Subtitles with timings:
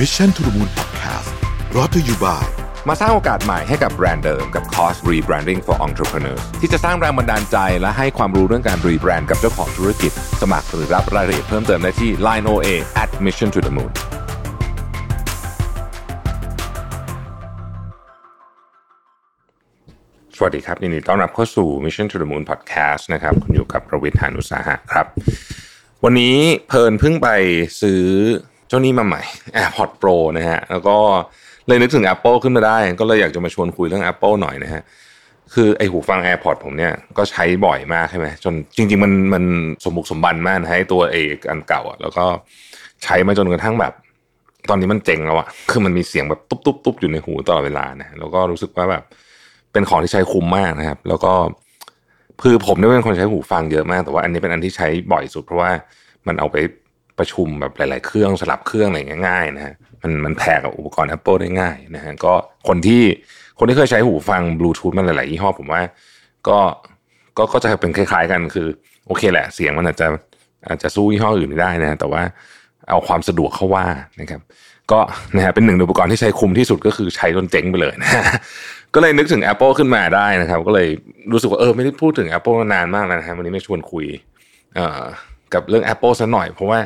[0.00, 1.30] Mission to the Moon Podcast
[1.76, 2.46] รอ t ธออยู่บ่าย
[2.88, 12.68] มาสร้างโอกาสใหม่ให้กับแบรนด์เดิมกับคอร์ส Rebranding for Entrepreneurs ที่จะสร้างแรงบันดาลใจและให้ความรู้เรื่องการรีแบรนด์กับเจ้าของธุรกิจ สมัครหรือรับรายละเอียดเพิ่มเติมได้ที่ Line OA
[13.02, 13.92] at Mission to the Moon
[20.36, 25.06] สวัสดีครับยินดีต้อนรับเข้าสู่ Mission to the Moon Podcast นะครับคุณอยู่กับประวิทยานุสาหะครับ
[26.04, 26.36] วันนี้
[26.68, 27.28] เพลินเพิ่งไป
[27.82, 28.04] ซื้อ
[28.74, 29.22] จ้านี้มาใหม่
[29.56, 30.96] AirPods Pro นะฮะ แล้วก็
[31.68, 34.82] เลยนึกถึง Apple ขึ้นมาได้ ก็เลยอยากจะมาชวนคุยเรื่อง Apple หน่อยนะฮะ
[35.54, 39.44] คือไอหูฟัง AirPods ผมเนี่ยก็ใช้บ่อยมากใช่ไหมจนจริง ๆ มันมัน
[39.84, 42.24] สมบุกสมบันมากให้ตัวเอกอันเก่าอะแล้วก็
[43.04, 43.92] ใช้มาจนกระทั่งแบบ
[44.68, 49.02] ตอนนี้มันเจ๋งแล้วอะคือมันมีเสียงแบบตุ๊บตุบตุบอยู่ในหูตลอดเวลานะแล้วก็รู้สึกว่าแบบ
[49.72, 51.32] เป็นของที่ใช้คุ้มมากนะครับ แล้วก็
[52.42, 55.70] คือผมเนี่ยเป็นคนใช้หูฟังเยอะมาก แต่ว่าอันนี้เป็นอันที่ใช้บ่อยสุดเพราะว่า
[56.26, 56.56] มันเอาไป
[57.18, 62.34] ประชุมแบบหลาย ๆ เครื่องสลับเครื่องอะไรอย่างงี้ยง่ายนะฮะมันมันแพรกับอุปกรณ์ Apple ได้ง่ายนะฮะก็
[62.68, 63.02] คนที่
[63.58, 65.82] คนที่เคยใช้หูฟังบลูทูธมันหลาย ๆ ยี่ห้อผมว่า
[66.48, 66.58] ก็
[67.36, 68.66] ก็ก็จะเป็นคล้าย ๆ กันคือ
[69.06, 70.06] โอเคแหละ เสียงมันอาจจะ
[70.68, 72.22] อาจจะสู้ยี่ห้ออื่นไม่ได้นะ แต่ว่า
[72.88, 73.86] เอาความสะดวกเข้าว่า
[74.20, 74.40] นะครับ
[74.92, 75.00] ก็
[75.36, 78.10] นะฮะเป็นหนึ่งอุปกรณ์ที่ใช้คุ้มที่สุดก็คือใช้จนเจ๊งไปเลยนะ
[78.94, 80.88] ก็เลยนึกถึง Apple ขึ้นมาได้นะครับ ก็เลย
[81.32, 84.06] รู้สึกว่าเออไม่ได้พูดถึง Apple นานมากแล้วนะฮะวันนี้ไม่ชวนคุย
[84.74, 85.02] เอ่อ
[85.54, 86.78] กับเรื่อง Apple ซะหน่อย เพราะว่า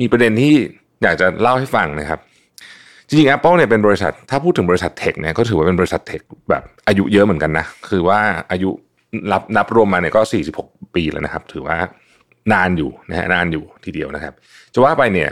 [0.00, 0.54] มีประเด็นที่
[1.02, 2.20] อยากจะเล่าให้ฟังนะครับ
[3.06, 8.70] จริงๆ Apple เนี่ยเป็นบริษัท ถ้าพูดถึงบริษัทเทคเนี่ยก็ถือว่าเป็นบริษัทเทคแบบอายุเยอะเหมือนกันนะ คือว่าอายุ
[9.32, 10.20] รับนับรวมมาเนี่ยก็
[10.58, 11.76] 46 ปีแล้วนะครับ ถือว่า
[12.52, 14.34] นานอยู่นะฮะนานอยู่ทีเดียวนะครับ
[14.74, 15.28] จะว่าไปเนี่ย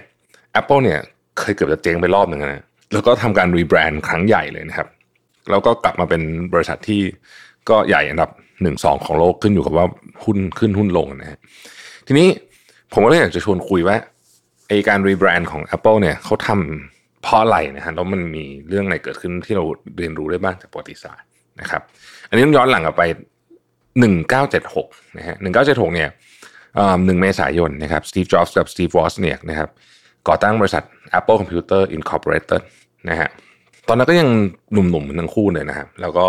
[0.60, 0.98] Apple เนี่ย
[1.38, 4.88] เคยเกือบจะเจ๊งไปรอบหนึ่งนะแล้วก็ทำการ rebrand ครั้งใหญ่เลยนะครับ
[5.50, 7.00] แล้วก็กลับมาเป็นบริษัทที่
[7.68, 8.30] ก็ใหญ่อันดับ
[8.62, 9.86] หนึ่งสองของโลกขึ้นอยู่กับว่า
[10.24, 11.38] หุ้นขึ้นหุ้นลงนะฮะ
[12.06, 12.28] ทีนี้
[12.92, 13.96] ผมก็เลยอยากจะชวนคุยว่า
[14.68, 19.64] ไอ้การ rebrand ของ Apple เนี่ยเขาทำเพราะอะไรนะฮะแล้วมันมีเรื่องอะไรเกิดขึ้นที่เรา
[19.98, 21.26] เรียนรู้ได้บ้างจากประวัติศาสตร์
[21.60, 21.82] นะครับ
[22.28, 23.02] อันนี้ต้องย้อนหลังกลับไป
[23.90, 25.36] 1976นะฮะ
[25.66, 26.08] 1976เนี่ย
[27.06, 29.68] หนึ่งเมษายนนะครับสตีฟจ็อบส์กับสตีฟวอซเนี่ยนะครับ
[30.28, 30.82] ก่อตั้งบริษัท
[31.18, 32.62] Apple Computer Incorporated
[33.08, 33.28] นะฮะ
[33.88, 34.28] ตอนนั้นก็ยัง
[34.72, 36.26] หนุ่มๆเหมือนทั้งคู่เลยนะครับแล้วก็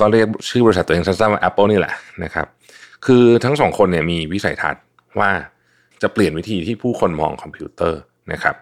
[0.00, 2.46] ก็เรียกชื่อบริษัทตัวเองสั้นๆว่า Apple นี่แหละนะครับ
[3.06, 4.82] คือทั้งสองคนเนี่ยมีวิสัยทัศน์
[5.20, 5.30] ว่า
[6.02, 8.00] จะเปลี่ยนวิธีที่ผู้คนมองคอมพิวเตอร์
[8.32, 8.56] นะครับ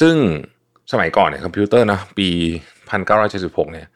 [0.00, 0.16] ซึ่ง
[0.92, 2.28] สมัยก่อนเนี่ยคอมพิวเตอร์นะปี
[3.00, 3.86] 1976เนี่ย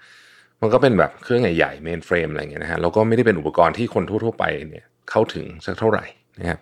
[0.60, 6.04] มันก็เป็นแบบเครื่องใหญ่ๆ mainframe อะไรเงี้ยนะฮะแล้วก็ไม่ได้เป็นอุปกรณ์ที่คนทั่วๆไปเนี่ยเข้าถึงสักเท่าไหร่
[6.38, 6.58] นะครับ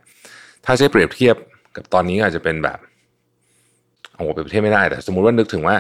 [0.65, 1.37] ถ้าใช้เปรียบเทียบ
[1.77, 2.79] กับตอนนี้อาจจะเป็นแบบ
[4.15, 5.77] โอ้เปรียบเทียบไม่ได้แต่ สมมุติว่านึกถึงว่า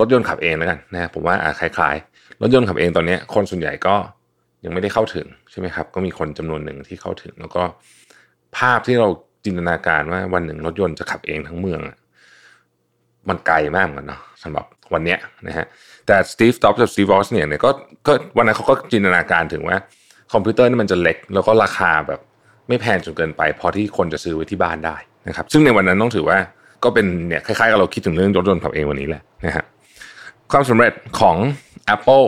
[0.00, 3.94] รถยนต์ขับเองแล้วกันนะผมว่าคล้ายๆ รถยนต์ขับเองตอนนี้คนส่วนใหญ่ก็
[4.64, 7.62] ยังไม่ได้เข้าถึงใช่ไหมครับ ก็มีคนจำนวนหนึ่งที่เข้าถึง แล้วก็
[8.58, 9.08] ภาพที่เรา
[9.44, 11.80] จินตนาการว่าวันหนึ่งรถยนต์จะขับเองทั้งเมือง
[13.28, 15.66] มันไกลมากเหมือนกันเนาะสำหรับวันเนี้ยนะฮะ
[16.06, 17.70] แต่สตีฟจ็อบส์กับสตีฟวอสเนี่ยก็
[18.06, 19.76] ก็วันนั้นเขาก็จินตนาการถึงว่า
[20.32, 22.20] คอมพิวเตอร์นี่มันจะเล็ก แล้วก็ราคาแบบ
[22.68, 24.96] ไม่แพงจนเกินไป พอที่คนจะซื้อไว้ที่บ้านได้
[25.28, 26.38] นะครับ ซึ่งในวันนั้นต้องถือว่า
[26.84, 29.64] ก็เป็นเนี่ยคล้ายๆกับเราคิดถึงเรื่องรถยนต์ขับเองวันนี้แหละนะฮะ
[30.52, 31.36] ความสำเร็จของ
[31.94, 32.26] Apple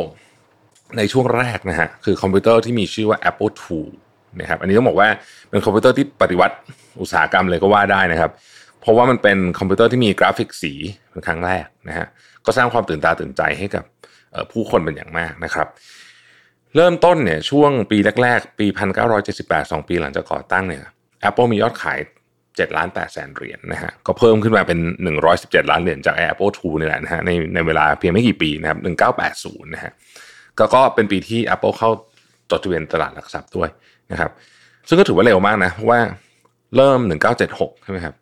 [0.97, 3.85] ในช่วงแรกนะฮะคือคอมพิวเตอร์ที่มีชื่อว่า Apple II
[4.41, 5.09] นะครับอันนี้ต้องบอกว่า
[5.51, 6.57] เป็นคอมพิวเตอร์ที่ปฏิวัติ
[7.01, 8.31] อุตสาหกรรมเลยก็ว่าได้นะครับ
[8.81, 10.73] เพราะว่ามันเป็นคอมพิวเตอร์ที่มีกราฟิกสี
[11.11, 12.07] เป็นครั้งแรกนะฮะ
[12.45, 13.85] ก็สร้างความตื่นตาตื่นใจให้กับ
[14.53, 15.69] ผู้คนเป็นอย่างมากนะครับ
[16.77, 18.67] เริ่มต้นเนี่ยช่วงปีแรกๆ ปี
[19.21, 20.83] 1978 2 ปีหลังจากก่อตั้งเนี่ย
[21.29, 21.99] Apple มียอดขาย
[22.37, 24.79] 7ล้าน8แสนเหรียญนนะฮะก็เพิ่มขึ้นมาเป็น
[25.25, 28.79] 117 ล้านเหรียญจาก Apple II นี่แหละนะฮะในในเวลาเพียงไม่กี่ปีนะครับ
[29.23, 29.93] 1980นะฮะ
[30.59, 31.91] ก็ก็เป็นปีที่ Apple เข้า
[32.51, 33.69] จดทะเบียนตลาดหลักทรัพย์ด้วย
[34.13, 34.31] นะครับ
[34.89, 36.01] ซึ่งก็ถือว่าเร็วมากนะ เพราะว่า
[36.77, 37.01] เริ่ม
[37.43, 38.15] 1976 ใช่ไหมครับ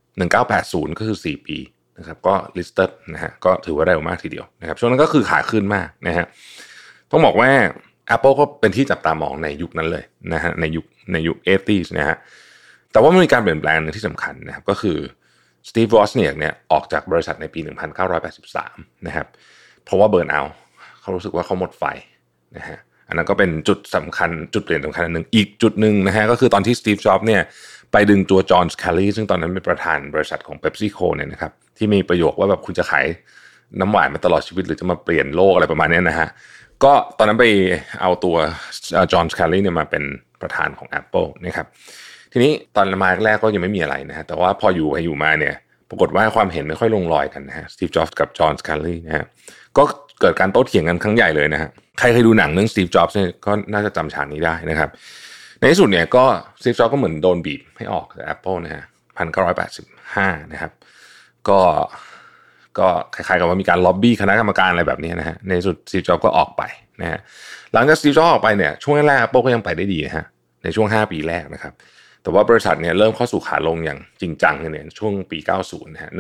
[0.51, 1.59] 1980 ก็คือ 4 ปี
[1.99, 6.27] นะครับ ก็ listed นะฮะ ก็ถือว่าเร็วมากทีเดียวนะครับ ช่วงนั้นก็คือขาขึ้นมากนะฮะ
[7.11, 7.51] ต้องบอกว่า
[8.15, 12.17] Apple ก็เป็นที่จับตามองในยุคนั้นเลยนะฮะ ในยุคในยุค 80s นะฮะ
[12.93, 14.99] แต่ว่ามันมีการเปลี่ยนแปลงหนึ่งที่สำคัญนะครับ ก็คือ
[15.69, 17.61] สตีฟวอสเนียเนี่ยออกจากบริษัทในปี
[18.33, 19.27] 1983 นะครับ
[19.85, 20.43] เพราะว่าเบิร์นเอา
[21.01, 21.85] เขารู้สึกว่าเขาหมดไฟ
[22.57, 22.79] นะฮะ
[23.11, 27.43] อันนั้นก็เป็นจุดสำคัญจุดเปลี่ยนสำคัญหนึ่งอีกจุดหนึ่งนะฮะก็คือตอนที่สตีฟจ็อบเนี่ย
[27.93, 33.07] ไปดึงตัวจอห์นสแคลลี่ซึ่งตอนนั้นเป็นประธานบริษัทของเป๊ปซี่โคเนี่ยนะครับที่มีประโยคว่าแบบคุณจะขาย
[33.81, 36.29] น้ำหวานมาตลอดชีวิตหรือจะมาเปลี่ยนโลกอะไรประมาณนี้นะฮะ
[36.85, 37.47] ก็ตอนนั้นไป
[38.03, 38.37] เอาตัว
[39.13, 40.03] จอห์นสแคลลี่เนี่ยมาเป็น
[40.43, 41.67] ประธานของ Apple นะครับ
[42.33, 45.55] ทีนี้ตอนมาแรกก็ยังไม่มีอะไรนะฮะแต่ว่าพออยู่ไปอยู่มาเนี่ย
[45.91, 49.25] ปรากฏว่าความเห็นไม่ค่อยลงรอยกันนะฮะสตีฟจ็อบส์กับจอห์นสแคลลี่นะฮะ
[49.77, 49.85] ก็
[50.21, 54.91] เกิดการโต้เถียงกันครั้งใหญ่เลยนะฮะใครเคยดูหนังเรื่องสตีฟจ็อบส์เนี่ยก็น่าจะจำฉากนี้ได้นะครับ
[55.59, 56.25] ในที่สุดเนี่ยก็
[56.61, 58.85] สตีฟจ็อบส์ก็เหมือนโดนบีบให้ออกจาก Apple นะฮะ
[59.17, 59.85] พันเก้าร้อยแปดสิบ
[60.15, 60.73] ห้านะครับ
[61.49, 61.61] ก็
[62.79, 66.63] ก็คล้ายๆกับว่ามีการล็อบบี้คณะกรรมการอะไรแบบนี้นะฮะในสุดซีจ็อบก็ออกไป
[67.01, 67.19] นะฮะ
[67.73, 70.25] หลังจากซีจ็อบออกไปเนี่ยช่วงแรก Apple ก็ยังไปได้ดีนะฮะ
[70.65, 71.73] ในช่วง 5 ปีแรกนะครับ
[72.23, 76.11] แต่ว่าบริษัทเนี่ยเริ่มเข้าสู่ขาลงอย่างจริงจังเนี่ยช่วงปี 90นะฮะ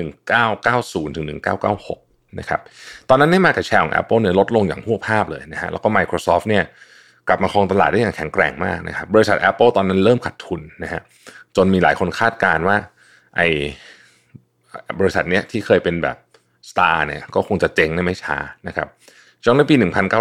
[0.52, 2.60] 1990 ถึง 1996 นะครับ
[3.08, 6.64] ตอนนั้นเนี่ยมากับแชร์ของ Apple เนี่ยลดลงอย่างหัวภาพเลยนะฮะแล้วก็ Microsoft เนี่ย
[7.28, 11.00] กลับมาครองตลาดได้อย่างแข็งแกร่งมากนะครับบริษัท Apple ตอนนั้นเริ่มขาดทุนนะฮะ
[11.56, 12.76] จนมีหลายคนคาดการณ์ว่า
[13.36, 13.40] ไอ
[14.98, 16.16] บริษัทเนี้ยที่เคยเป็นแบบ
[16.70, 18.36] สตาร์เนี่ยก็คงจะเจ๊งในไม่ช้า
[18.68, 18.88] นะครับ
[19.44, 19.74] จนในปี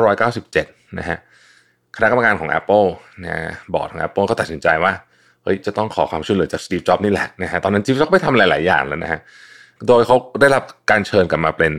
[0.06, 1.18] 1997 นะฮะ
[1.96, 2.88] คณะกรรมการของ Apple
[3.24, 3.36] นะ
[3.74, 4.94] บอร์ดของ Apple ก็ตัดสินใจว่า
[5.44, 9.20] เฮ้ยจะต้องขอความช่วยเหลือจากสตีฟจ็อบนี่แหละนะฮะตอนนั้นสตีฟจ็อบไปทำหลาย ๆ อย่างแล้วนะฮะ
[9.88, 11.74] โดยเขาได้รับการเชิญกลับมาเป็น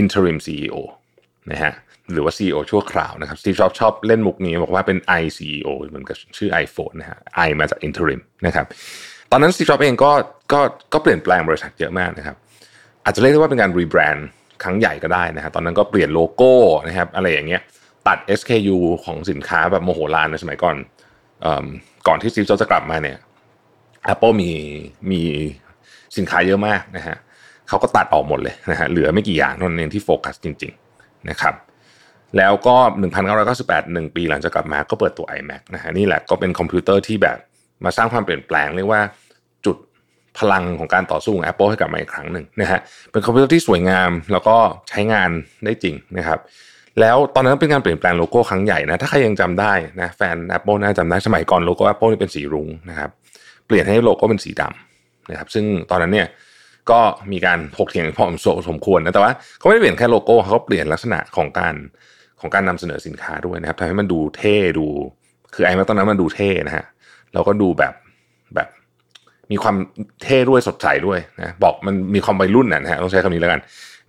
[0.00, 0.76] interim CEO
[1.52, 1.72] นะฮะ
[2.12, 8.66] หรือว่า CEO ชั่วคราวนะครับสตีฟจ็อบส์ชอบเล่นมุกนี้บอกว่าเป็น i CEO เหมือนกับชื่อ iPhone นะฮะ i มาจาก interim นะครับ
[9.30, 10.12] ตอนนั้นสตีฟจ็อบส์เองก็
[10.52, 10.60] ก็
[10.92, 12.36] ก็เปลี่ยนแปลงบริษัทเยอะมากนะครับ
[13.04, 14.28] อาจจะเรียกได้ว่าเป็นการ rebrand
[14.62, 16.52] ครั้งใหญ่ก็ได้นะฮะตอนนั้นก็เปลี่ยนโลโก้
[16.88, 17.62] นะครับอะไรอย่างเงี้ย
[18.08, 20.76] ตัด SKU ของสินค้าแบบมโหฬารในสมัยก่อน
[22.06, 23.18] ก่อนที่สตีฟจ็อบส์จะกลับมาเนี่ย
[24.12, 24.52] Apple มี
[25.10, 25.22] มี
[26.16, 27.16] สินค้าเยอะมากนะฮะ
[27.72, 31.54] เขาก็ตัดออกหมดเลยนะฮะเหลือไม่กี่อย่างนั้นเองที่โฟกัสจริงๆนะครับ
[32.36, 32.76] แล้วก็
[33.36, 37.36] 1998 1 ปีหลังจากกลับมาก็เปิดตัว iMac นะฮะนี่แหละก็เป็นคอมพิวเตอร์ที่แบบ
[37.84, 39.00] มาสร้างความเปลี่ยนแปลงเรียกว่า
[39.66, 39.76] จุด
[40.38, 42.80] พลังของการต่อสู้ของ Apple ให้กลับมาอีกครั้งหนึ่งนะฮะ
[43.10, 44.56] เป็นคอมพิวเตอร์ที่สวยงามแล้วก็
[44.88, 45.30] ใช้งาน
[45.64, 46.38] ได้จริงนะครับ
[47.00, 53.10] แล้วตอนนั้นเป็นการเปลี่ยนแปลงโลโก้ครั้งใหญ่นะถ้าใครยังจำได้นะแฟน Apple น่าจำได้สมัยก่อนโลโก้ Apple นี่เป็นสีรุ้งนะครับ
[53.66, 56.26] เปลี่ยนให้โลโก้เป็นสีดำนะครับซึ่งตอนนั้นเนี่ย
[56.90, 57.00] ก็
[57.32, 58.26] มีการถกเถียงพอ
[58.68, 61.74] สมควรนะแต่ว่าเขาไม่ได้เปลี่ยนแค่โลโก้เขาเปลี่ยนลักษณะของการ
[62.40, 64.86] ของการนำเสนอสินค้าด้วยนะครับทำให้มันดูเท่ดู
[65.54, 66.84] คือ iMac ตอนนั้นมันดูเท่นะฮะ
[67.32, 67.94] แล้วก็ดูแบบ
[68.54, 68.68] แบบ
[69.50, 69.76] มีความ
[70.22, 73.60] เท่ด้วยสดใสด้วยนะบอกมันมีความวัยรุ่นนะฮะต้องใช้คำนี้แล้วกัน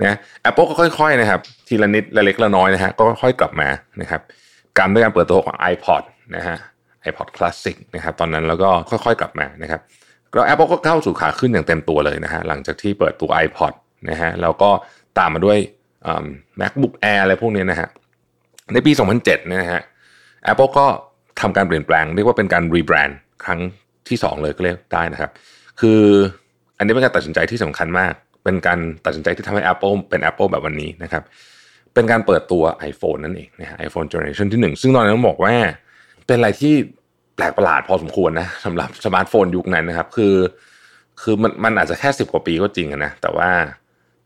[0.01, 3.67] นะแอปเปิลก็ค่อยๆนะครับ ทีละนิดละเล็กละน้อยนะฮะก็ค่อยกลับมา
[4.01, 4.21] นะครับ
[4.77, 6.03] การด้วยการเปิดตัวของ iPod
[6.35, 6.55] นะฮะ
[7.09, 9.81] iPod Classic นะครับตอนนั้นแล้วก็ค่อยๆกลับมานะครับ
[10.33, 13.73] แล้ว Apple ก็เข้าสู่ขาขึ้นอย่างเต็มตัวเลยนะฮะหลังจากที่เปิดตัว iPod
[14.09, 14.69] นะฮะแล้วก็
[15.19, 15.57] ตามมาด้วย
[16.59, 17.87] MacBook Air อะไรพวกนี้นะฮะ
[18.73, 18.91] ในปี
[19.21, 19.81] 2007นะฮะ
[20.51, 20.85] Apple ก็
[21.41, 23.59] ทำการเปลี่ยนแปลง เรียกว่าเป็นการรีแบรนด์ครั้ง
[24.09, 25.31] ที่ 2 เลยก็เรียกได้นะครับ
[25.79, 26.01] คือ
[26.77, 28.13] อันนี้เป็นการตัดสินใจที่สำคัญมาก
[28.43, 31.23] เป็นการตัดสินใจที่ทำให้ Apple เป็น Apple แบบวันนี้นะครับ
[31.93, 35.53] เป็นการเปิดตัว iPhone นั่นเองนะฮะ iPhone Generation ที่ 1 ซึ่งตอนนั้นบอกว่า
[36.27, 36.73] เป็นอะไรที่
[37.35, 40.35] แปลกประหลาดพอสมควรนะสำหรับสมาร์ทโฟนยุคนั้นนะครับ คือ
[41.21, 43.49] คือมันมันอาจจะแค่สิบกว่าปีก็จริงนะแต่ว่า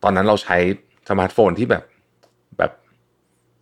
[0.03, 0.57] ตอนนั้นเราใช้
[1.09, 1.83] สมาร์ทโฟนที่แบบ
[2.57, 2.71] แบบ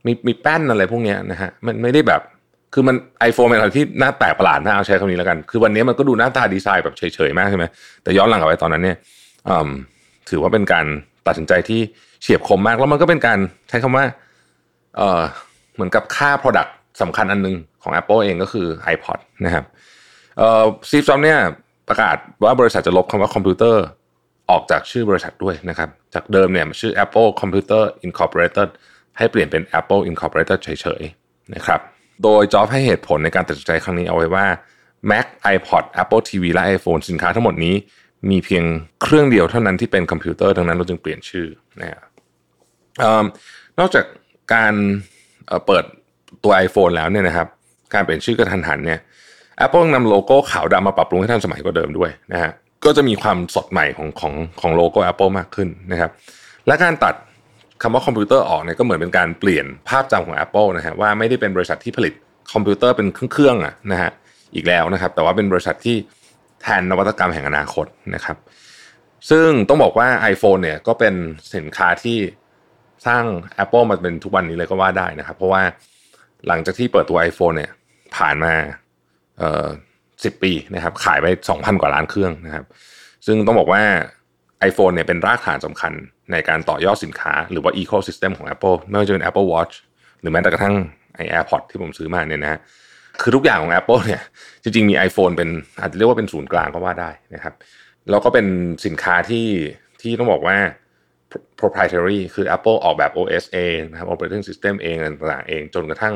[0.06, 2.22] มีมีแป้นอะไรพวกนี้นะฮะมันไม่ได้แบบ
[2.74, 2.96] คือมัน
[3.30, 7.66] iPhone เป็นอะไรที่น่าแปลกประหลาดนะเอาใช้คำนี้แล้วกัน คือวันนี้มันก็ดูหน้าตาดีไซน์แบบเฉยๆมากใช่ไหม
[8.04, 8.98] แต่ย้อนหลังกลับไปตอนนั้นเนี่ย
[10.30, 10.86] ถือว่าเป็นการ
[11.28, 11.80] ตัดสินใจที่
[12.22, 13.40] เฉียบคมมาก แล้วมันก็เป็นการ
[13.70, 14.06] ใช้คำว่า
[14.98, 15.22] เออ
[15.74, 16.72] เหมือนกับค่า Product
[17.02, 19.66] สำคัญอันนึง ของ Apple เองก็คือ iPod นะครับ
[20.38, 21.40] เอ่อ Steve Jobs เนี่ย
[21.90, 23.84] ประกาศว่าบริษัทจะลบคำว่าคอมพิวเตอร์
[24.50, 28.70] ออกจากชื่อบริษัทด้วยนะครับ จากเดิมเนี่ยชื่อ Apple Computer Incorporated
[29.18, 31.80] ให้เปลี่ยนเป็น Apple Incorporated เฉยๆนะครับ
[32.24, 34.46] โดยจอบให้เหตุผลในการตัดสินใจครั้งนี้เอาไว้ว่า
[35.12, 37.76] Mac iPod Apple TV และ iPhone สินค้าทั้งหมดนี้
[38.30, 38.64] มีเพียง
[39.04, 41.48] เครื่องเดียวเท่านั้นที่เป็นคอมพิวเตอร์ดังนั้นเราจึงเปลี่ยนชื่อ
[41.82, 42.10] นะครับ
[43.80, 44.06] นอกจาก
[44.54, 44.74] การ
[45.66, 45.84] เปิด
[46.44, 47.48] ตัว iPhone แล้วเนี่ยนะครับ
[47.96, 49.00] การเปลี่ยนชื่อกะทันหันเนี่ย
[49.66, 52.52] Apple นำโลโก้ขาวดำมาปรับปรุงให้ทันสมัยกว่าเดิมด้วยนะฮะ
[52.86, 56.12] ก็จะมีความสดใหม่ของของของโลโก้ Apple มากขึ้นนะครับ
[56.68, 57.16] และการตัด
[57.82, 62.14] คำว่าคอมพิวเตอร์ออกเนี่ยก็เหมือนเป็นการเปลี่ยนภาพจำของ Apple นะฮะว่าไม่ได้เป็นบริษัทที่ผลิต
[62.54, 64.12] คอมพิวเตอร์เป็นเครื่องๆอะนะฮะ
[64.56, 65.96] อีกแล้วนะครับ แต่ว่าเป็นบริษัทที่
[66.62, 67.86] แทนนวัตกรรมแห่งอนาคต
[68.16, 68.38] นะครับ
[69.30, 71.14] ซึ่งต้องบอกว่า iPhone เนี่ยก็เป็น
[71.56, 72.18] สินค้าที่
[73.08, 73.24] สร้าง
[73.64, 75.64] Apple มาเป็นทุกวันนี้เลยก็ว่าได้นะครับ เพราะว่า
[76.48, 77.72] หลังจากที่เปิดตัว iPhone เนี่ย
[78.18, 78.54] ผ่านมา
[79.40, 79.68] เอ่อ
[80.24, 82.66] สิปีนะครับ ขายไป2,000กว่าล้านเครื่องนะครับ
[83.26, 83.82] ซึ่งต้องบอกว่า
[84.70, 85.94] iPhone เนี่ยเป็นรากฐานสำคัญ
[86.32, 89.74] ในการต่อยอดสินค้าหรือว่า ecosystem ของ Apple ไม่ว่าจะเป็น Apple Watch
[90.20, 90.76] หรือแม้แต่กระทั่ง
[91.16, 92.60] ไอ AirPod ที่ผมซื้อมาเนี่ยนะ
[93.22, 94.22] คือทุกอย่างของ Apple เนี่ย
[94.64, 97.54] จริงๆมี iPhone เป็นอาจจะเรียกว่าเป็นศูนย์กลางก็ว่าได้นะครับ
[98.10, 98.46] แล้วก็เป็น
[98.86, 99.48] สินค้าที่
[100.02, 100.58] ที่ต้องบอกว่า
[101.60, 106.16] proprietary คือ Apple ออกแบบ OS เองนะครับ operating system เองต่างๆเอง จนกระทั่ง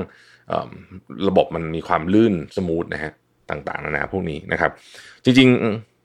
[1.27, 3.11] ระบบมันมีความลื่นสมูทนะฮะ
[3.49, 4.71] ต่างๆนานาพวกนี้นะครับ
[5.23, 5.47] จริง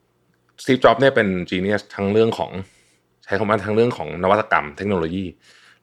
[0.02, 2.50] ๆสตีฟจ็อบเนี่ยเป็นจีเนียสทั้งเรื่องของ
[3.24, 5.24] ใช้คำว่าทั้งเรื่องของนวัตกรรมเทคโนโลยี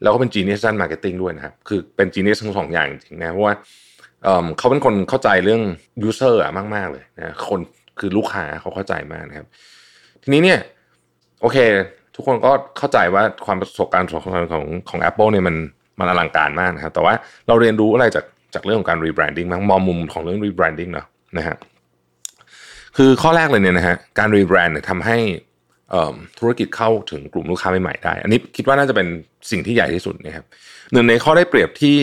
[0.01, 3.53] แล้วก็เป็น genius ด้าน marketing ด้วยนะครับ คือเป็น genius ทั้งสองอย่างจริงนะเพราะว่า
[4.57, 5.61] เขาเป็นคนเข้าใจเรื่อง
[6.03, 7.59] user อะมาก ๆ เลยนะคน
[7.99, 9.47] คือลูกค้าเขาเข้าใจมากนะครับ
[10.23, 10.59] ทีนี้เนี่ย
[11.41, 11.57] โอเค
[12.15, 14.21] ทุกคนก็เข้าใจว่าความประสบการณ์ของ
[14.53, 15.55] ของของ Apple เนี่ยมัน
[15.99, 17.13] มันอลังการมากนะครับแต่ว่า
[17.47, 21.55] เราเรียนรู้อะไรจาก จากเรื่องของการ rebranding มั้งมองมุมของเรื่อง rebranding เนาะนะฮะ
[22.98, 25.17] คือข้อแรกเลยเนี่ยนะฮะการ rebrand เนี่ยทำให้
[26.39, 29.08] ธุรกิจเข้าถึงกลุ่มลูกค้าใหม่ๆได้ อันนี้คิดว่าน่าจะเป็น
[29.51, 30.46] สิ่งที่ใหญ่ที่สุดนะครับ
[30.91, 31.98] หนึ่งในข้อได้เปรียบที่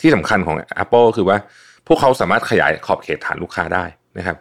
[0.00, 1.38] ที่สำคัญของ Apple คือว่า
[1.86, 3.84] พวกเขาสามารถขยายขอบเขตฐานลูกค้าได้
[4.18, 4.36] นะครับ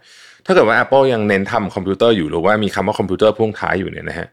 [0.46, 4.28] ถ้าเกิดว่า Apple ยังเน้นทำคอมพิวเตอร์อยู่หรือว่ามีคำว่าคอมพิวเตอร์พ่วงท้ายอยู่เนี่ยนะฮะ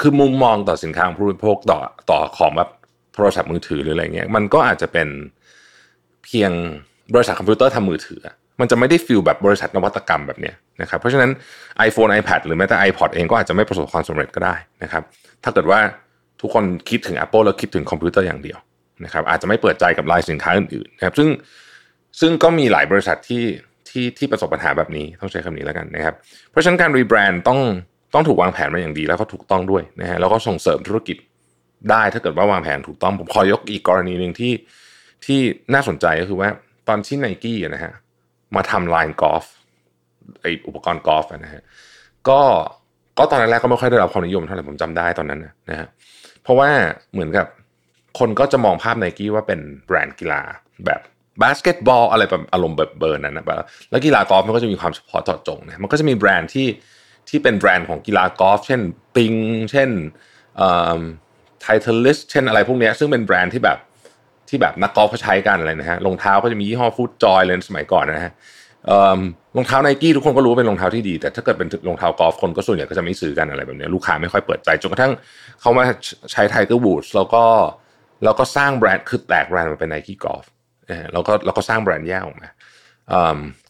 [0.00, 1.78] คือมุมมองต่อสินค้าของผู้บริโภคต่อ
[2.10, 2.70] ต่อของแบบ
[3.14, 5.08] โทรศัพท์มือถือหรืออะไรเงี้ยมันก็อาจจะเป็น
[6.24, 6.50] เพียง
[7.14, 8.20] บริษัทคอมพิวเตอร์ทำมือถือ
[8.60, 11.30] มันจะไม่ได้ feel แบบบริษัทนวัตกรรมแบบนี้นะครับเพราะฉะนั้น
[11.88, 15.02] iPhone iPad หรือแม้แต่ iPod เองก็อาจจะไม่ประสบความสำเร็จก็ได้นะครับ
[15.44, 15.80] ถ้าเกิดว่า
[16.40, 18.58] ทุกคนคิดถึง Apple แล้วคิดถึงคอมพิวเตอร์อย่างเดียว
[19.04, 21.28] นะครับอาจจะไม่เปิดใจกับลายสินค้าอื่นๆนะครับซึ่ง
[22.20, 23.44] ซึ่งก็มีหลายบริษัทที่
[23.88, 26.14] ที่ที่ประสบปัญหาแบบนี้ต้องใช้คำนี้แล้วกันนะครับ
[26.50, 27.60] เพราะฉะนั้นการ rebrand ต้อง
[28.14, 31.16] ต้องถูกวางแผนมาอย่างดีแล้วก็ถูกต้องด้วยนะฮะแล้วก็ส่งเสริมธุรกิจ
[31.90, 34.52] ได้ถ้าเกิดว่าวางแผนถูกต้องผมขอยกอีกกรณีหนึ่งที่
[35.26, 35.40] ที่
[35.74, 36.48] น่าสนใจก็คือว่า
[36.88, 37.92] ตอนที่ไนกี้นะฮะ
[38.56, 39.44] มาทำไลน์กอล์ฟ
[40.40, 41.62] ไออุปกรณ์กอล์ฟนะฮะ
[42.28, 42.40] ก็
[43.18, 45.88] ก็ตอนแรกก็ไม่ค่อยได้รับความนิยมเท่าไหร่ผมจำได้ตอนนั้นนะฮะ
[46.42, 46.68] เพราะว่า
[47.12, 47.46] เหมือนกับ
[48.18, 50.40] คนก็จะมองภาพไนกี้ว่าเป็นแบรนด์กีฬา
[50.86, 51.00] แบบ
[51.42, 53.44] บาสเกตบอลอะไรแบบอารมณ์แบบเบอร์นั้นนะ
[53.90, 56.68] แล้วกีฬากอล์ฟมันก็จะมีความเฉพาะเจาะจงนะมันก็จะมีแบรนด์ที่
[57.28, 58.80] ที่เป็นแบรนด์ของกีฬากอล์ฟเช่น
[59.16, 59.32] Ping
[59.70, 59.90] เช่น
[61.60, 63.78] Titleist เช่นอะไรพวกนี้ซึ่งเป็นแบรนด์ที่แบบ
[64.52, 68.32] ที่แบบนักกอล์ฟเขาใช้กันอะไรนะฮะรองเท้าก็จะมียี่ห้อ FootJoy เลยสมัยก่อนนะฮะ
[69.56, 75.12] รองเท้าไนกี้ทุกคนก็รู้ว่าเป็นรองเท้าที่ดี แต่ถ้าเกิดเป็นรองเท้ากอล์ฟคนก็ส่วนใหญ่ก็จะไม่ซื้อกันอะไรแบบนี้ลูกค้าไม่ค่อยเปิดใจจนกระทั่ง
[75.60, 75.84] เขามา
[76.32, 77.44] ใช้ Tiger Woods แล้วก็
[78.24, 80.44] แล้วก็สร้างแบรนด์คือแตกแบรนด์มาเป็น Nike Golf
[81.12, 82.48] แล้วก็แล้วก็สร้างแบรนด์แยกออกมา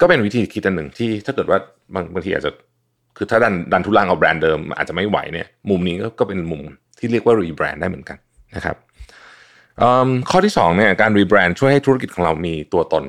[0.00, 1.58] ก็เป็นวิธีคิดอันหนึ่งที่ถ้าเกิดว่า
[1.94, 2.52] บางบางทีอาจจะ
[3.16, 6.62] คือถ้าดันดันทุรังเอาแบรนด์เดิมอาจจะไม่ไหวเนี่ยมุมนี้ก็ก็เป็นมุม
[6.98, 8.18] ที่เรียกว่า rebrand ได้เหมือนกัน
[8.56, 8.76] นะครับ
[10.30, 13.04] ข้อที่2เนี่ยการ rebrand ช่วยให้ธุรกิจของเรามีตัวตน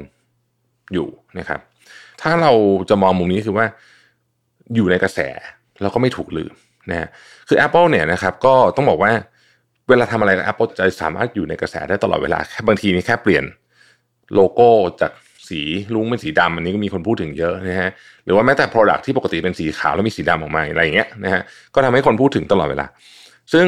[0.93, 1.07] อยู่
[1.39, 1.59] นะครับ
[2.21, 2.51] ถ้าเรา
[2.89, 3.65] จะมองมุมนี้คือว่า
[4.75, 5.19] อยู่ในกระแส
[5.81, 6.51] แล้วก็ไม่ถูกลืม
[6.91, 7.09] นะ
[7.47, 9.11] คือ Apple เนี่ยนะครับก็ต้องบอกว่า
[9.89, 13.43] เวลาทำอะไร Apple จะสามารถอยู่ในกระแสได้ตลอดเวลาแค่บางทีนี่แค่เปลี่ยน
[14.33, 14.69] โลโก้
[15.01, 15.11] จาก
[15.49, 15.61] สี
[15.93, 17.89] รุ้งเป็นสีดำอันนี้ก็มีคนพูดถึงเยอะนะฮะ
[18.25, 21.41] หรือว่าแม้แต่ Product ที่ปกติเป็นสีขาวแล้วมีสีดำออกมาอะไรอย่างเงี้ยนะฮะ
[21.73, 22.85] ก็ทำให้คนพูดถึงตลอดเวลา
[23.53, 23.67] ซึ่ง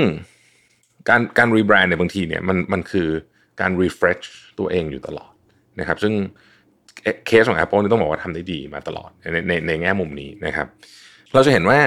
[1.10, 3.08] การการ rebrand ในบางทีเนี่ยมันมันคือ
[3.62, 4.26] การ refresh
[4.60, 5.32] ตัวเองอยู่ตลอด
[5.80, 6.14] นะครับ ซึ่ง
[7.28, 10.68] เคสของ Apple นี่ต้องบอกว่าทำได้ดีมาตลอดในในในแง่มุมนี้นะครับ
[11.34, 11.80] เราจะเห็นว่า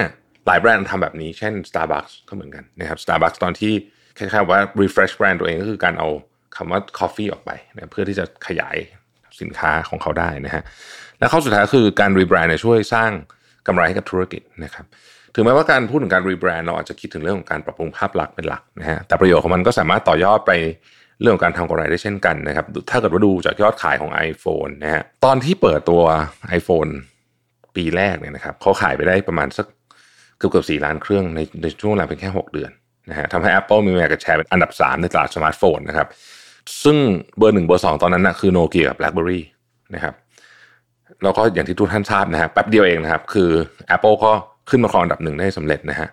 [0.47, 3.73] หลายแบรนด์ทำแบบนี้ เช่น Starbucks ก็เหมือนกันนะครับ Starbucks ตอนที่
[4.17, 6.07] คล้ายๆว่า refresh แบรนด์ตัวเองก็คือการเอา
[6.55, 8.77] คำว่า coffee ออกไปนะเพื่อที่จะขยาย
[9.41, 10.63] สินค้าของเขาได้นะฮะ
[11.19, 13.11] และข้อสุดท้ายคือการรีแบรนด์ช่วยสร้าง
[13.67, 14.85] กำไรให้กับธุรกิจนะครับ
[15.35, 20.51] ถึงแม้ว่าการพูดถึงการรีแบรนด์เราอาจจะคิดถึงเรื่องของการปรับปรุงภาพลักษณ์เป็นหลักนะฮะแต่ประโยชน์ของมันก็สามารถต่อยอดไป
[21.21, 26.01] เรื่องของการทำกำไรได้เช่นกันนะครับ ถ้าเกิดว่าดูจากยอดขายของ iPhone นะฮะตอนที่เปิดตัว
[26.59, 26.91] iPhone
[27.75, 29.65] ปีแรกเนี่ยนะครับเขาขายไปได้ประมาณสัก
[30.37, 32.71] เกือบเกือบสี่ล้านเครื่องในในช่วงเวลาเพียงแค่ 6 เดือน
[33.09, 36.07] นะฮะทำให้ Apple มี market share เป็นอันดับ 3 ในตลาดสมาร์ทโฟนนะครับ
[36.83, 36.97] ซึ่ง
[37.37, 39.41] เบอร์หนึ่งเบอร์สองตอนนั้นนะคือโนเกียกับ BlackBerry
[39.95, 40.13] นะครับ
[41.23, 43.49] แล้วก็อย่างที่ทุกท่านทราบนะฮะแป๊บเดียวเองนะครับ คือ
[43.95, 44.31] Apple ก็
[44.69, 46.09] ขึ้นมาครองอันดับหนึ่งได้สำเร็จนะฮะ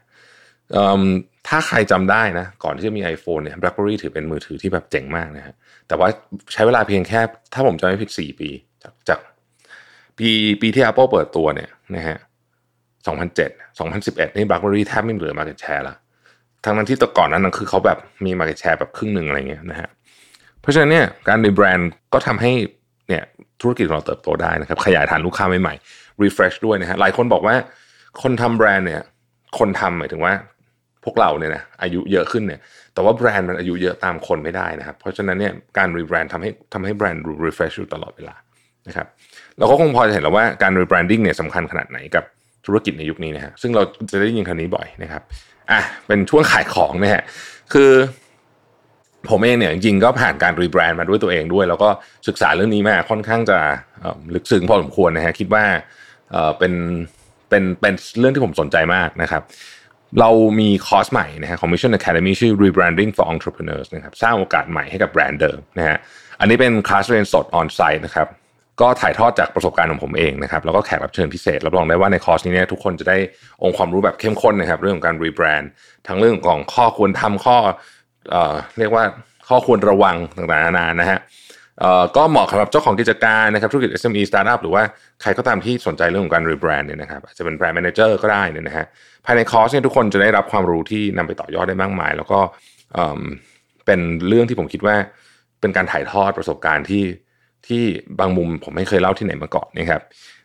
[1.49, 5.55] ถ้าใครจำได้นะ ก่อนที่จะมี iPhone เนี่ย BlackBerry ถือเป็นมือถือที่แบบเจ๋งมากนะฮะ
[5.89, 6.09] แต่ว่า
[6.53, 7.21] ใช้เวลาเพียงแค่
[7.55, 8.51] ถ้าผมจำไม่ผิด 4 ปี
[8.83, 9.21] จากจาก
[10.19, 10.29] ปี
[10.63, 12.17] ปีที่ Apple เปิดตัวเนี่ยนะฮะ
[13.07, 15.97] 2007 2011 นี่ BlackBerry แทบไม่เหลือ market share ละ
[16.65, 19.89] ทั้งนั้นที่แต่ก่อนนั้นคือเขาแบบมี market share แบบครึ่งหนึ่งอะไรเงี้ยนะฮะ
[20.61, 22.53] เพราะฉะนั้นเนี่ยการรีแบรนด์ก็ทำให้
[23.09, 23.25] เนี่ย
[23.61, 27.55] ธุรกิจของเราเติบโตได้นะครับขยายฐานลูกค้าใหม่ๆ refresh ด้วยนะฮะหลายคนบอกว่า
[28.23, 29.03] คนทำแบรนด์เนี่ย
[29.59, 30.33] คนทำหมายถึงว่า
[31.05, 32.61] พวกเราเนี่ยนะอายุเยอะขึ้นเนี่ย
[32.95, 38.35] แต่ว่าแบรนด์มันอายุเยอะตามคนไม่ได้นะครับ เพราะฉะนั้นเนี่ยการ rebrand ทำให้ทำให้แบรนด์ refresh อยู่ตลอดเวลา
[38.89, 39.07] นะครับ
[39.59, 42.25] เราก็คงพอจะเห็นแล้วว่าการ rebranding เนี่ยสำคัญขนาดไหนกับ
[42.67, 45.23] ธุรกิจในยุคนี้นะฮะซึ่งเราจะได้ยินคำนี้บ่อยนะครับ
[45.71, 47.23] อะเป็นช่วงขายของนะฮะ
[47.73, 47.91] คือ
[49.29, 51.89] ผมเองเนี่ยจริงๆก็ผ่านการ rebrand มาด้วยตัวเองด้วย แล้วก็
[52.29, 53.59] ศึกษาเรื่องนี้มาค่อนข้างจะ
[54.35, 55.65] ลึกซึ้งพอสมควรนะฮะคิดว่า
[56.59, 56.73] เป็น
[57.49, 59.43] เป็นเป็นเรื่องที่ผมสนใจมากนะครับ
[60.21, 65.97] เรามีคอร์สใหม่นะฮะของ Mission Academy ชื่อ Rebranding for Entrepreneurs นะครับสร้างโอกาสใหม่ให้กับแบรนด์เดิมนะฮะ
[66.41, 68.29] อันนี้เป็นคลาสเรียนสด onsite นะครับ
[68.81, 73.19] ก็ถ่ายทอดจากประสบการณ์ของผมเองนะครับแล้วก็แขกรับเชิญพิเศษรับรองได้ว่าในคอร์สนี้เนี่ยทุกคนจะได้
[73.62, 75.71] องค์ความรู้แบบเข้มข้นนะครับ เรื่องของการ rebrand
[76.07, 77.57] ทั้งเรื่องของข้อควรทำข้อ
[78.31, 79.05] เอ่อเรียกว่า
[79.49, 81.19] ข้อควรระวังต่างๆนานานะฮะ
[82.16, 84.83] ก็เหมาะสำหรับเจ้าของกิจการนะครับธุรกิจ SME Startup หรือว่า
[85.23, 88.87] ใครก็ตามที่สนใจเรื่องของการ rebrand เนี่ยนะครับอาจจะเป็น brand manager ก็ได้เนี่ยนะฮะ
[89.26, 92.38] ภายในคอร์สเนี่ยทุกคนจะได้รับความรู้ที่นำไปต่อยอดได้มากมาย แล้วก็
[92.95, 93.21] เอิ่ม
[93.87, 94.97] เป็นเรื่องที่ผมคิดว่า
[95.61, 97.04] เป็นการถ่ายทอดประสบการณ์ที่
[97.68, 97.83] ที่
[98.21, 100.02] บางมุมผมไม่เคยเล่าที่ไหนมาก่อนนะครับ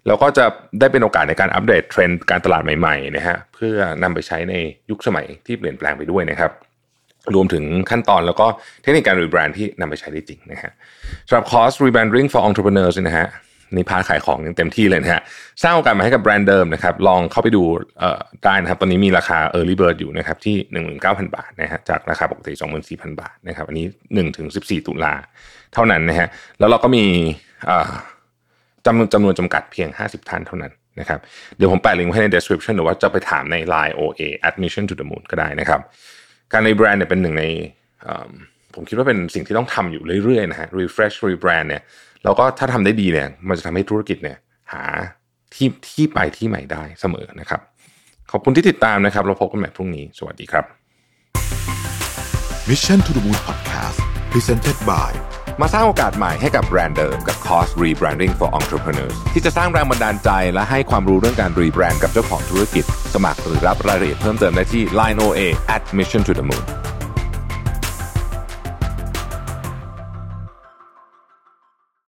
[0.08, 0.46] แล้วก็จะ
[0.80, 4.56] ได้เป็นโอกาสในการ update trend การตลาดใหม่ๆนะฮะเพื่อนำไปใช้ใน
[4.90, 6.52] ยุคสมัยที่เปลี่ยนแปลงไปด้วยนะครับ
[7.36, 8.46] รวมถึงขั้นตอนแล้วก็
[8.82, 10.72] เทคนิคการ rebrand ที่นำไปใช้ได้จริงนะฮะ
[11.28, 13.28] สำหรับคอร์ส rebranding for entrepreneurs เนี่ยนะฮะ
[13.76, 15.22] นี่พาขายของอย่างเต็มที่เลยนะฮะ
[15.64, 17.64] สร้างโอกาสมาให้กับแบรนด์เดิมนะครับ ลองเข้าไปดู
[18.44, 20.56] ได้นะครับ ตอนนี้มีราคา early bird อยู่นะครับที่
[20.96, 22.54] 19,000 บาทนะฮะจากราคาปกติ
[22.88, 25.14] 24,000 บาทนะครับ อันนี้1ถึง14 ตุลา
[25.74, 26.28] เท่านั้นนะฮะ
[26.60, 27.04] แล้วเราก็มี
[28.86, 31.20] จำนวนจำนวนจำกัดเพียง 50 ท่านเท่านั้นนะครับ
[31.58, 35.82] เดี๋ยวผมแปะลิงก์ไว้ให้ใน description หรือว่าจะไปถามใน Line OA admission to the moon ก็ได้นะครับ
[36.54, 37.44] การรีแบรนด์เนี่ยเป็นหนึ่งใน
[38.76, 41.84] ผมคิดว่าเป็นสิ่งที่ต้องทำอยู่เรื่อยๆนะฮะ refresh rebrand เนี่ย
[42.24, 44.38] แล้วก็ถ้าทำได้ดีเนี่ย มันจะทำให้ธุรกิจเนี่ย
[44.74, 44.84] หา
[45.54, 47.62] ที่ที่ไปที่ใหม่ได้เสมอนะครับ
[48.32, 50.66] ขอบคุณที่ติดตามนะครับ เราพบกันใหม่พรุ่งนี้ สวัสดีครับ
[52.70, 55.12] Mission to the Moon Podcast Presented by
[55.62, 65.42] มาสร้างโอกาสใหม่ให้กับแบรนด์เดิมกับคอร์ส Rebranding for Entrepreneurs ที่จะสร้างแรงบันดาลใจและให้ความรู้เรื่องการรีแบรนด์กับเจ้าของธุรกิจ สมัครหรือรับรายละเอียดเพิ่มเติมได้ที่ Line OA
[65.76, 66.66] at Mission to the Moon